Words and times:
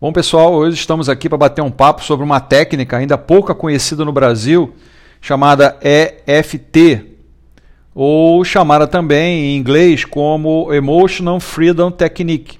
Bom, 0.00 0.12
pessoal, 0.12 0.52
hoje 0.52 0.76
estamos 0.76 1.08
aqui 1.08 1.28
para 1.28 1.38
bater 1.38 1.62
um 1.62 1.70
papo 1.70 2.02
sobre 2.02 2.24
uma 2.24 2.40
técnica 2.40 2.96
ainda 2.96 3.16
pouca 3.16 3.54
conhecida 3.54 4.04
no 4.04 4.12
Brasil, 4.12 4.74
chamada 5.20 5.78
EFT, 5.80 7.14
ou 7.94 8.44
chamada 8.44 8.88
também 8.88 9.44
em 9.44 9.56
inglês 9.56 10.04
como 10.04 10.74
Emotional 10.74 11.38
Freedom 11.38 11.92
Technique, 11.92 12.58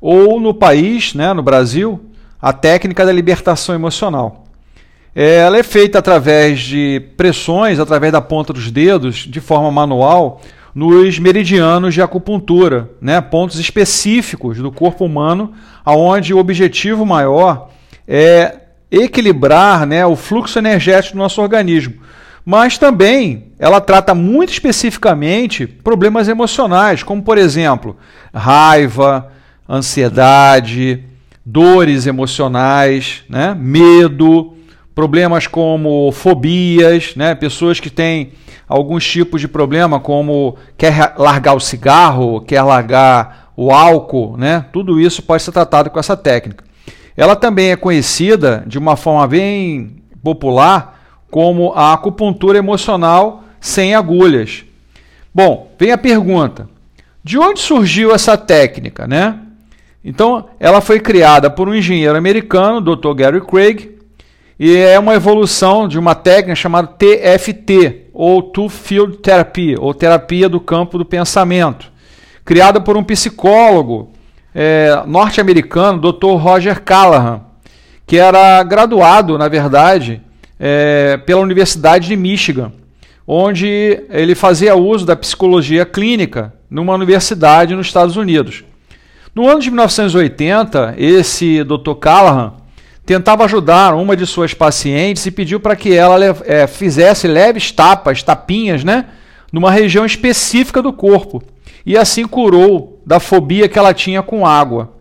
ou 0.00 0.40
no 0.40 0.52
país, 0.52 1.14
né, 1.14 1.32
no 1.32 1.44
Brasil, 1.44 2.06
a 2.42 2.52
técnica 2.52 3.06
da 3.06 3.12
libertação 3.12 3.72
emocional. 3.72 4.44
É, 5.14 5.36
ela 5.36 5.56
é 5.56 5.62
feita 5.62 6.00
através 6.00 6.58
de 6.58 7.00
pressões, 7.16 7.78
através 7.78 8.12
da 8.12 8.20
ponta 8.20 8.52
dos 8.52 8.68
dedos, 8.72 9.18
de 9.18 9.40
forma 9.40 9.70
manual, 9.70 10.40
nos 10.74 11.18
meridianos 11.18 11.94
de 11.94 12.02
acupuntura, 12.02 12.90
né, 13.00 13.20
pontos 13.20 13.58
específicos 13.58 14.58
do 14.58 14.72
corpo 14.72 15.04
humano, 15.04 15.52
aonde 15.84 16.34
o 16.34 16.38
objetivo 16.38 17.06
maior 17.06 17.70
é 18.08 18.56
equilibrar 18.90 19.86
né, 19.86 20.04
o 20.04 20.16
fluxo 20.16 20.58
energético 20.58 21.14
do 21.14 21.18
nosso 21.18 21.40
organismo. 21.40 21.94
Mas 22.44 22.76
também 22.76 23.52
ela 23.58 23.80
trata 23.80 24.14
muito 24.14 24.52
especificamente 24.52 25.66
problemas 25.66 26.28
emocionais, 26.28 27.02
como 27.02 27.22
por 27.22 27.38
exemplo, 27.38 27.96
raiva, 28.34 29.30
ansiedade, 29.68 31.04
dores 31.44 32.06
emocionais, 32.06 33.22
né, 33.28 33.56
medo, 33.58 34.54
problemas 34.94 35.46
como 35.46 36.12
fobias, 36.12 37.14
né, 37.16 37.34
pessoas 37.34 37.80
que 37.80 37.90
têm 37.90 38.32
alguns 38.68 39.06
tipos 39.06 39.40
de 39.40 39.48
problema, 39.48 40.00
como 40.00 40.56
quer 40.76 41.14
largar 41.18 41.54
o 41.54 41.60
cigarro, 41.60 42.40
quer 42.40 42.62
largar 42.62 43.52
o 43.56 43.70
álcool, 43.70 44.36
né? 44.36 44.64
Tudo 44.72 45.00
isso 45.00 45.22
pode 45.22 45.42
ser 45.42 45.52
tratado 45.52 45.90
com 45.90 45.98
essa 45.98 46.16
técnica. 46.16 46.64
Ela 47.16 47.36
também 47.36 47.70
é 47.70 47.76
conhecida 47.76 48.64
de 48.66 48.78
uma 48.78 48.96
forma 48.96 49.26
bem 49.26 49.96
popular 50.22 51.00
como 51.30 51.72
a 51.74 51.92
acupuntura 51.92 52.58
emocional 52.58 53.44
sem 53.60 53.94
agulhas. 53.94 54.64
Bom, 55.32 55.72
vem 55.78 55.92
a 55.92 55.98
pergunta: 55.98 56.68
de 57.22 57.38
onde 57.38 57.60
surgiu 57.60 58.12
essa 58.14 58.36
técnica, 58.36 59.06
né? 59.06 59.38
Então, 60.04 60.48
ela 60.60 60.80
foi 60.80 61.00
criada 61.00 61.48
por 61.48 61.68
um 61.68 61.74
engenheiro 61.74 62.16
americano, 62.16 62.80
Dr. 62.80 63.14
Gary 63.14 63.40
Craig, 63.40 63.93
e 64.58 64.76
é 64.76 64.98
uma 64.98 65.14
evolução 65.14 65.88
de 65.88 65.98
uma 65.98 66.14
técnica 66.14 66.54
chamada 66.54 66.88
TFT, 66.88 68.06
ou 68.12 68.40
Two 68.42 68.68
Field 68.68 69.18
Therapy, 69.18 69.74
ou 69.78 69.92
terapia 69.92 70.48
do 70.48 70.60
campo 70.60 70.96
do 70.96 71.04
pensamento, 71.04 71.90
criada 72.44 72.80
por 72.80 72.96
um 72.96 73.02
psicólogo 73.02 74.10
é, 74.54 75.02
norte-americano, 75.06 76.00
Dr. 76.00 76.36
Roger 76.36 76.80
Callahan, 76.80 77.40
que 78.06 78.16
era 78.16 78.62
graduado, 78.62 79.36
na 79.36 79.48
verdade, 79.48 80.22
é, 80.60 81.16
pela 81.26 81.40
Universidade 81.40 82.06
de 82.06 82.16
Michigan, 82.16 82.72
onde 83.26 84.04
ele 84.10 84.34
fazia 84.34 84.76
uso 84.76 85.04
da 85.04 85.16
psicologia 85.16 85.84
clínica 85.84 86.52
numa 86.70 86.94
universidade 86.94 87.74
nos 87.74 87.86
Estados 87.86 88.16
Unidos. 88.16 88.62
No 89.34 89.48
ano 89.48 89.60
de 89.60 89.70
1980, 89.70 90.94
esse 90.96 91.64
Dr. 91.64 91.94
Callahan 91.98 92.52
tentava 93.04 93.44
ajudar 93.44 93.94
uma 93.94 94.16
de 94.16 94.26
suas 94.26 94.54
pacientes 94.54 95.26
e 95.26 95.30
pediu 95.30 95.60
para 95.60 95.76
que 95.76 95.94
ela 95.94 96.18
é, 96.44 96.66
fizesse 96.66 97.26
leves 97.28 97.70
tapas, 97.70 98.22
tapinhas, 98.22 98.82
né, 98.82 99.06
numa 99.52 99.70
região 99.70 100.06
específica 100.06 100.80
do 100.80 100.92
corpo. 100.92 101.42
E 101.84 101.96
assim 101.98 102.26
curou 102.26 103.02
da 103.04 103.20
fobia 103.20 103.68
que 103.68 103.78
ela 103.78 103.92
tinha 103.92 104.22
com 104.22 104.46
água. 104.46 104.94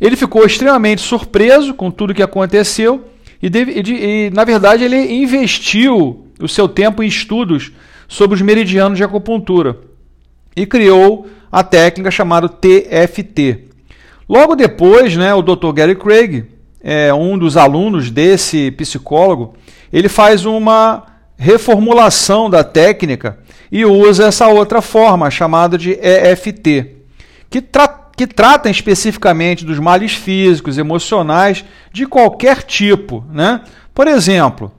Ele 0.00 0.16
ficou 0.16 0.44
extremamente 0.44 1.00
surpreso 1.00 1.74
com 1.74 1.90
tudo 1.90 2.14
que 2.14 2.22
aconteceu 2.22 3.08
e, 3.42 3.48
e 3.48 4.30
na 4.32 4.44
verdade, 4.44 4.84
ele 4.84 4.96
investiu 4.96 6.26
o 6.40 6.48
seu 6.48 6.68
tempo 6.68 7.02
em 7.02 7.06
estudos 7.06 7.72
sobre 8.06 8.36
os 8.36 8.42
meridianos 8.42 8.96
de 8.96 9.04
acupuntura 9.04 9.78
e 10.54 10.64
criou 10.64 11.26
a 11.50 11.64
técnica 11.64 12.10
chamada 12.10 12.48
TFT. 12.48 13.64
Logo 14.28 14.54
depois, 14.54 15.16
né, 15.16 15.34
o 15.34 15.42
Dr. 15.42 15.72
Gary 15.72 15.96
Craig 15.96 16.44
é, 16.82 17.12
um 17.14 17.38
dos 17.38 17.56
alunos 17.56 18.10
desse 18.10 18.70
psicólogo, 18.72 19.54
ele 19.92 20.08
faz 20.08 20.44
uma 20.44 21.04
reformulação 21.36 22.48
da 22.48 22.64
técnica 22.64 23.38
e 23.70 23.84
usa 23.84 24.26
essa 24.26 24.48
outra 24.48 24.82
forma, 24.82 25.30
chamada 25.30 25.78
de 25.78 25.92
EFT, 25.92 26.96
que, 27.48 27.60
tra 27.60 28.00
que 28.14 28.26
trata 28.26 28.68
especificamente 28.68 29.64
dos 29.64 29.78
males 29.78 30.12
físicos, 30.12 30.76
emocionais, 30.76 31.64
de 31.92 32.06
qualquer 32.06 32.62
tipo. 32.62 33.24
Né? 33.32 33.62
Por 33.94 34.06
exemplo, 34.06 34.70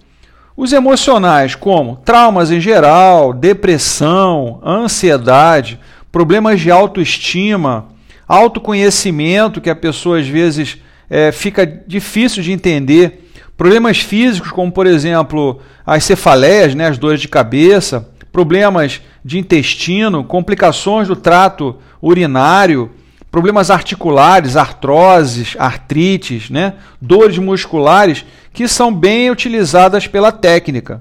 os 0.56 0.72
emocionais, 0.72 1.56
como 1.56 1.98
traumas 1.98 2.52
em 2.52 2.62
geral, 2.62 3.34
depressão, 3.34 4.62
ansiedade, 4.64 5.80
problemas 6.12 6.62
de 6.62 6.70
autoestima, 6.70 7.88
autoconhecimento, 8.28 9.60
que 9.60 9.70
a 9.70 9.76
pessoa 9.76 10.20
às 10.20 10.28
vezes 10.28 10.78
é, 11.14 11.32
fica 11.32 11.64
difícil 11.64 12.42
de 12.42 12.52
entender. 12.52 13.30
Problemas 13.56 14.00
físicos, 14.00 14.50
como 14.50 14.72
por 14.72 14.88
exemplo 14.88 15.62
as 15.86 16.04
cefaleias, 16.06 16.74
né, 16.74 16.88
as 16.88 16.98
dores 16.98 17.22
de 17.22 17.28
cabeça, 17.28 18.10
problemas 18.32 19.00
de 19.24 19.38
intestino, 19.38 20.24
complicações 20.24 21.08
do 21.08 21.16
trato 21.16 21.78
urinário, 22.02 22.90
problemas 23.30 23.70
articulares, 23.70 24.58
artroses, 24.58 25.56
artrites, 25.60 26.50
né, 26.50 26.74
dores 27.00 27.38
musculares, 27.38 28.26
que 28.52 28.68
são 28.68 28.92
bem 28.92 29.30
utilizadas 29.30 30.08
pela 30.08 30.32
técnica. 30.32 31.00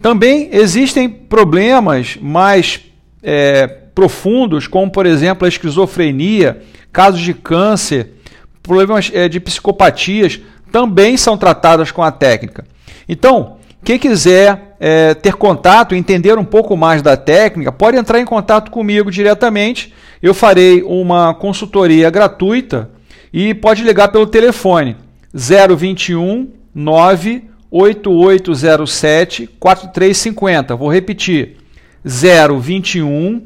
Também 0.00 0.48
existem 0.52 1.06
problemas 1.06 2.16
mais 2.18 2.80
é, 3.22 3.66
profundos, 3.94 4.66
como 4.66 4.90
por 4.90 5.04
exemplo 5.04 5.44
a 5.44 5.48
esquizofrenia, 5.48 6.62
casos 6.90 7.20
de 7.20 7.34
câncer, 7.34 8.14
problemas 8.64 9.12
é, 9.14 9.28
de 9.28 9.38
psicopatias 9.38 10.40
também 10.72 11.16
são 11.16 11.38
tratadas 11.38 11.92
com 11.92 12.02
a 12.02 12.10
técnica. 12.10 12.64
Então, 13.08 13.58
quem 13.84 13.96
quiser 13.98 14.76
é, 14.80 15.12
ter 15.14 15.34
contato, 15.34 15.94
entender 15.94 16.38
um 16.38 16.44
pouco 16.44 16.74
mais 16.76 17.00
da 17.02 17.16
técnica, 17.16 17.70
pode 17.70 17.96
entrar 17.98 18.18
em 18.18 18.24
contato 18.24 18.70
comigo 18.70 19.10
diretamente. 19.10 19.92
Eu 20.22 20.32
farei 20.32 20.82
uma 20.82 21.34
consultoria 21.34 22.08
gratuita 22.08 22.88
e 23.32 23.52
pode 23.52 23.82
ligar 23.84 24.08
pelo 24.08 24.26
telefone 24.26 24.96
021 25.32 26.48
98807 26.74 29.50
4350. 29.60 30.74
Vou 30.74 30.90
repetir: 30.90 31.58
021 32.02 33.42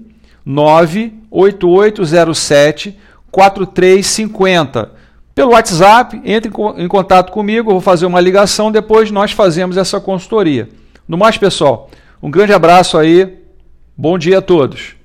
98807 0.47 2.97
4350 3.33 4.98
pelo 5.39 5.53
WhatsApp, 5.53 6.21
entre 6.25 6.51
em 6.79 6.89
contato 6.89 7.31
comigo, 7.31 7.71
eu 7.71 7.75
vou 7.75 7.81
fazer 7.81 8.07
uma 8.07 8.21
ligação, 8.21 8.73
depois 8.73 9.13
nós 9.13 9.31
fazemos 9.31 9.77
essa 9.77 10.01
consultoria. 10.01 10.69
No 11.07 11.17
mais, 11.17 11.39
pessoal, 11.39 11.89
um 12.21 12.29
grande 12.29 12.53
abraço 12.53 12.99
aí, 12.99 13.39
bom 13.97 14.19
dia 14.19 14.39
a 14.39 14.43
todos. 14.43 14.98